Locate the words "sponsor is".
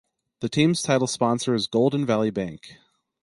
1.05-1.67